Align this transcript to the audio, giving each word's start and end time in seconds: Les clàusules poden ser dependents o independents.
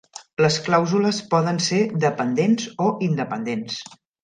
Les 0.45 0.55
clàusules 0.67 1.19
poden 1.35 1.61
ser 1.67 1.83
dependents 2.07 2.67
o 2.89 2.91
independents. 3.11 3.79